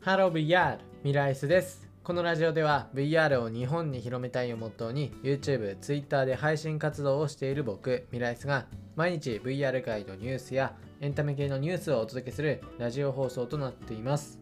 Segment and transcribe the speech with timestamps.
[0.00, 1.88] ハロー VR ミライスです。
[2.04, 14.38] このラジオでは VR を日本に広めたいをモットーに YouTube、Twitter で配信活動をしている僕ミライスが毎日 VR 界のニュースやエンタメ系のニュースをお届けするラジオ放送となっています。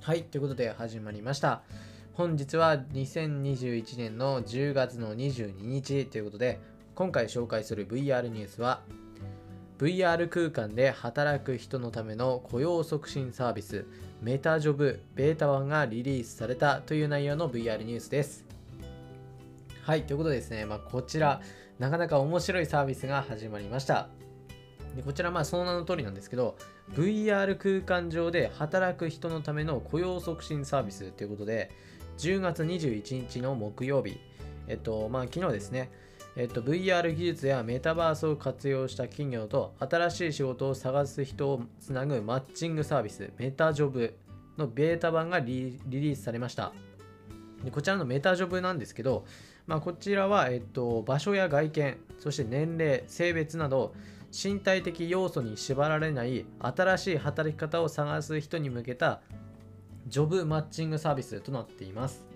[0.00, 1.62] はいということで始まりました。
[2.14, 6.60] 本日は2021年の10月の22日ということで
[6.94, 8.80] 今回紹介する VR ニュースは
[9.78, 13.84] VR 空間で働く人のための雇用促進サービス
[14.22, 18.46] メタジョブベータ版がリリースされたという内容の VR ニュースです。
[19.82, 21.42] はい、ということでですね、まあ、こちら、
[21.78, 24.08] なかなか面白いサービスが始まりました。
[24.96, 26.56] でこちら、まあ、その名の通りなんですけど、
[26.94, 31.70] VR 空間上で働く人のための雇用促進サービスということで、
[32.16, 34.18] 10月21日の木曜日、
[34.68, 35.90] えっと、まあ、昨日ですね、
[36.38, 44.14] えっと、VR 技術やメタバースを活用した企業と新しい仕事を探す人をつなぐマッチングサービスメタジョブ
[44.58, 46.72] のベータ版がリリースされました。
[47.64, 49.24] でこちらのメタジョブなんですけど、
[49.66, 53.94] まあ、こちらは、えっと、場所や外見そして年齢性別など
[54.30, 59.22] 身体的要素に縛られない新しい働き方を探す人に向けた
[60.06, 62.26] ジョブマッチングサービスとなっています。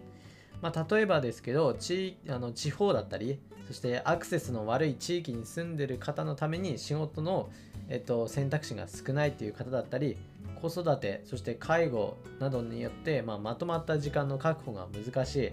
[0.62, 3.40] まあ、例えばですけど地あの地方だったり
[3.70, 7.50] そしてアクセスの悪い地域に住んでる方のために仕事の、
[7.88, 10.16] えっと、選択肢が少ないっていう方だったり
[10.60, 15.52] 子育てそして介護などによって、まあ、まとまった時間の確保が難しい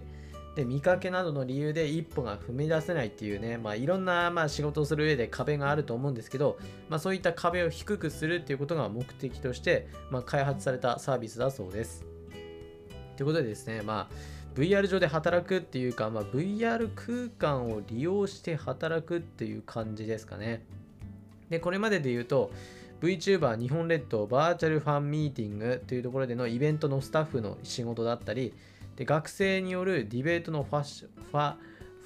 [0.55, 6.57] で見かけなどの理由で一歩が踏み出せないっていうね、まあ、いろんな、まあ、仕事をする上で壁があると思うんですけど、
[6.89, 12.03] まあ、そういった壁を低くするっていうことが目的として、まあ、開発されたサービスだそうです。
[13.15, 20.65] ということでですね、まあ VR 上で働くっていうか、まあ、VR 空間を利用して働くっていう感じですかね。
[21.49, 22.51] で、これまでで言うと、
[23.01, 28.51] VTuber 日本列島バーチャルファンミーティングというところでのイベントのスタッフの仕事だったり、
[28.95, 31.55] で学生によるディベートのファッファ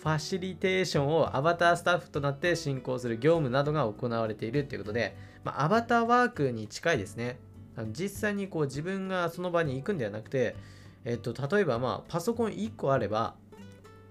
[0.02, 7.38] ファシリテーションをアバタースタッフとなって進行する業務などが行われているということで、まあ、アバターワークに近いですね。
[7.94, 10.56] 実際にこう自分がその場に行くんではなくて、
[11.06, 13.36] えっと、例えば、まあ、パソコン1個あれば、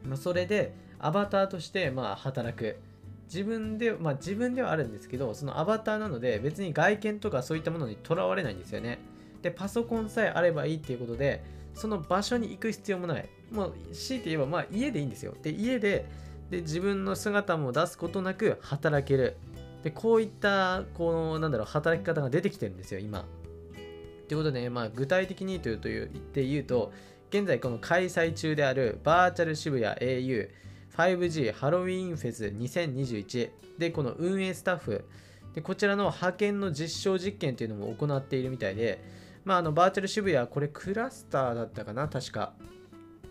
[0.05, 2.77] まあ、それでアバターとして、まあ、働く。
[3.27, 8.99] 自分で、まあ、自分ではあるんですけど、そのアバターなので、別に外見とかそういったものにとらわれないんですよね。
[9.41, 13.29] で、パソコンさえあればいいっていうことで、その場所に行く必要もない。
[13.53, 15.35] もう、強いて言えば、まあ、家でいいんですよ。
[15.43, 16.07] で、家で、
[16.51, 19.37] で、自分の姿も出すことなく働ける。
[19.85, 23.25] で、こういった、こう、なんだろう、働き方が出てきてるんですよ、今。
[24.31, 26.93] ということで、ね、まあ、具体的にというと言って言うと、
[27.31, 30.49] 現在この開催中であるバーチャル渋谷 au
[30.97, 35.05] 5G ハロウィンフェス2021でこの運営スタッフ
[35.55, 39.03] でこちらの派遣の実証実験というのも行っているみたいで、
[39.45, 42.53] まあ、あのバーチャル渋谷これクラスターだったかな確か。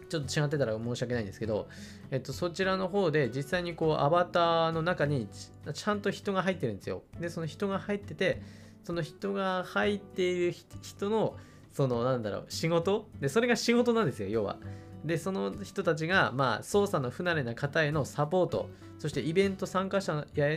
[0.10, 1.70] ちょっと違ってたら申し訳ないんですけど、
[2.12, 5.30] えっと、そちらの方で実際にこうアバターの中に
[5.74, 7.04] ちゃんと人が入ってるんですよ。
[7.22, 8.42] でその人が入ってて
[8.90, 11.36] その人が入っている人の
[11.72, 14.58] そのなんだろう仕事でそれが仕事なんですよ要は。
[15.06, 18.68] でその人たちがまあ操作の不慣れな方へのサポート
[18.98, 20.52] そしてイベント参加者や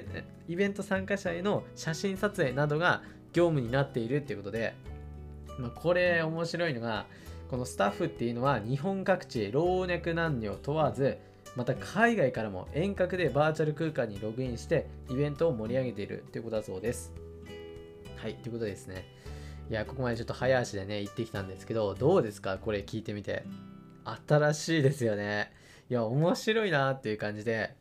[0.48, 3.03] イベント参加者への写真撮影などが
[3.34, 4.72] 業務になっているっていうことで、
[5.59, 7.04] まあ、これ面白いのが
[7.50, 11.19] このスタッフっていうのは日本各地老若男女問わず
[11.54, 17.12] また海外からも遠隔でバーチャル空間にログインしてイベントを盛り上げているということだそうです。
[18.22, 19.05] はい、ということですね。
[19.69, 22.56] いや、ここまでちょっと早足でね、行ってきたんですけど、どうですか？
[22.56, 23.43] これ聞いてみて。
[24.28, 25.50] 新しいですよね。
[25.91, 27.75] いや、面白いなっていう感じで。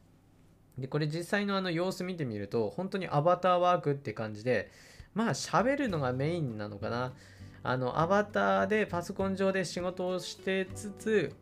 [0.79, 4.71] で、これ実際のあの様子見てみると、本当にアバターワークって感じで、
[5.13, 7.13] まあ喋るのがメインなのかな。
[7.61, 11.35] あの、アバターでパソコン上で仕事をしてつつ、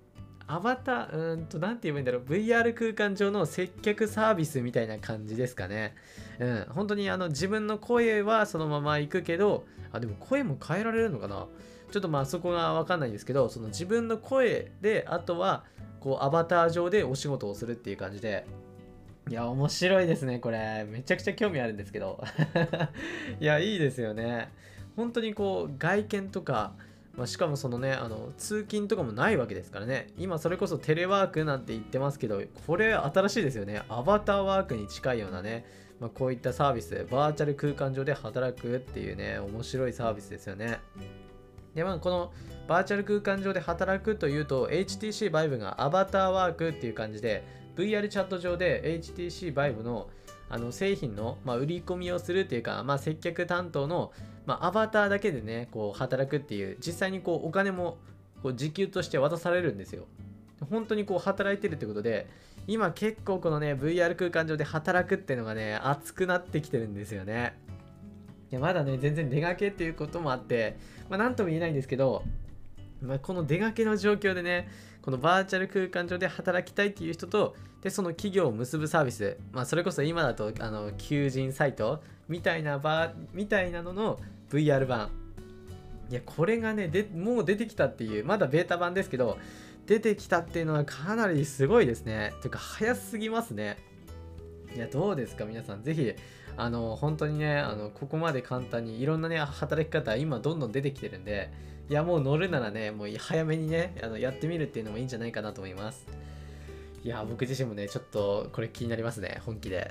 [0.52, 5.94] アバター、うんと、なんて言えばいいんだろう、VR 空間上の接客サービスみたいな感じですかね。
[6.40, 11.46] うん、本当にあの自分の声はそのまま行くけど、あ、でも声も変えられるのかな
[11.92, 15.66] ちょっとまあそこがわかんないんですけど、その自分の声で、あとは、
[16.00, 18.48] こう、アバター上でお仕事をするっていう感じで、
[19.30, 20.84] いや、面白いですね、これ。
[20.90, 22.24] めちゃくちゃ興味あるんですけど。
[23.40, 24.50] いや、いいですよね。
[24.96, 26.74] 本当にこう、外見とか、
[27.20, 30.08] まあ、しかもそのねあの通勤とかもないわけですからね。
[30.18, 33.82] 今それこそテレワークなんて言ってますけどこれ新しいですよね。
[33.90, 35.66] アバターワークに近いようなね、
[36.00, 40.80] まあ、こういったサービスバーチャル空間上で働くっていうね面白いサービスですよね。
[41.76, 42.32] でまあこの
[42.70, 47.44] バーチャル空間上で働くというと HTC Vive がアバターワークっていう感じで
[47.76, 50.10] VR チャット上で HTC Vive の
[50.50, 54.12] あの製品の、まあ、売り込みをするっていうか、まあ、接客担当の、
[54.46, 57.98] まあ、アバターだけでねこう働くっていう実際にこうお金も
[58.42, 60.06] こう時給として渡されるんですよ。
[60.70, 62.28] 本当にこう働いてるってことで
[62.68, 67.54] 今結構このね VR 空間上で働くっていうのがね熱くなってきてるんですよね。
[68.52, 70.78] いやまだね全然出がけっていうこともあって
[71.10, 72.24] まあ何とも言えないんですけど、
[73.02, 74.70] まあ、この出がけの状況でね
[75.02, 84.20] このバーチャル空間上で働きたいっていう人とでその企業を結ぶサービス、まあ、それこそ今だとあの求人サイトみたいなバーみたいなのの
[84.52, 85.10] VR 版。
[86.10, 89.38] いやこれがねでもう出てきたっていうまだベータ版ですけど
[89.86, 92.34] 出てきたっていうのはかなりすごいですね。
[92.42, 93.78] ていうか早すぎますね。
[94.76, 95.84] いやどうですか皆さん。
[95.84, 96.14] ぜひ
[96.58, 101.52] あの本当にねあのここまで簡単にいろんなね働き方今どんどん出てきてるんで
[101.90, 106.06] いやもう乗るならねもう早めにねあのやってみるっていうのもいいんじゃないかなと思います。
[107.04, 109.90] いや僕自身もねちょっとこれ気になりますね本気で。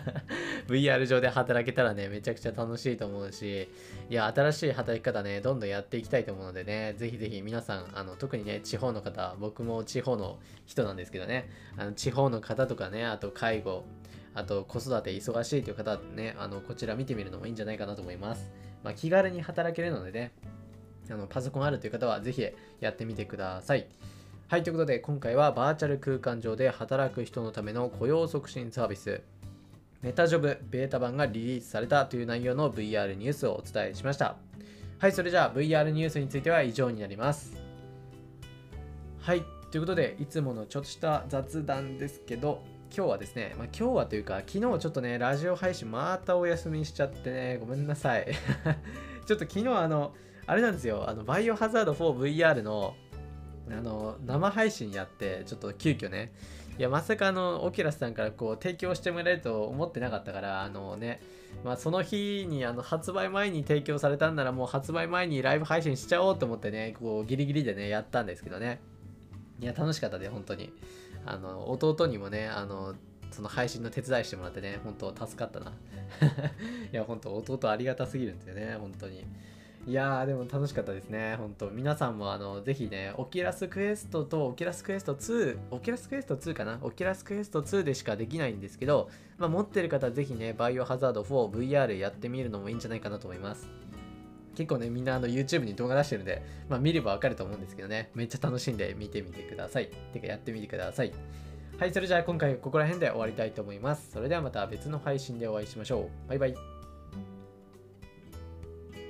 [0.68, 3.68] VR 上で働けたらねめちゃくちゃ楽しいと思うし
[4.10, 13.84] いや新しい働き方ねどんどんやっていきたいと思うのでねぜひぜひ皆さんあの特にね地方の方僕も地方の人なんですけどねあの地方の方とかねあと介護
[14.34, 18.52] あと子育て忙しいという方ねあのこちら見てみるのもいいんじゃないかなと思います。
[18.82, 20.32] まあ、気軽に働けるのでね
[21.10, 22.46] あのパソコンあるという方はぜひ
[22.80, 23.86] やってみてください。
[24.48, 29.22] はい、ということで今回はバーチャル空間上で働く人のための雇用促進サービス
[30.02, 34.36] メタジョブベータ版がリリースされたという内容の VR ニュースをお伝えしました。
[34.98, 37.56] はい、それじゃあ VR ニュースについては以上になります。
[39.20, 42.62] はい、ということでいつものちょっとした雑談ですけど
[42.96, 48.28] 今日はですね、まあ、今日はというか昨日ちょっとねラジオ配信またお休みしちゃってねごめんなさい
[49.26, 50.14] ちょっと昨日あの
[50.46, 51.08] あれなんですよ。
[51.08, 52.94] あのバイオハザード 4VR の
[53.70, 56.32] あの生配信やってちょっと急遽ね。
[56.78, 61.20] いやまさかあのオキュラスさんからこう提供してもらえると思ってなかったからあのね。
[61.64, 68.80] まあその日にあの発売前に提供されたんならもう発売前にライブ配信しちゃおうと思ってねこうギリギリでねやったんですけどね。
[69.60, 70.72] いや楽しかったで本当に。
[71.26, 72.94] あの弟にもねあの
[73.30, 75.72] その配信の手伝いしてもらってね本当助かったな。
[76.92, 79.24] いや本当弟ありがたすぎるんですよね本当に。
[79.86, 93.68] いやーでも楽しかったですね、本当皆さんもあのぜひね、オキラスクエストとオキラスクエスト2、オキラスクエスト2かなオキラスクエスト2でしかできないんですけど、まあ、持ってる方ぜひね、バイオハザード 4VR やってみるのもいいんじゃないかなと思います。
[94.56, 99.90] 結構ね、みんなあの YouTube に動画出してるんで、まあ、見ればわかると思うんですけどね、めっちゃ楽しんで見てみてください。
[100.14, 101.12] てかやってみてください。
[101.78, 104.12] はい、それじゃあ今回ここら辺で終わりたいと思います。
[104.12, 106.28] それではまた別の配信でお会いしましょう。
[106.28, 106.73] バイバイ。